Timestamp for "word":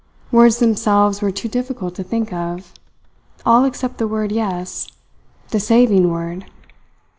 4.07-4.31, 6.09-6.47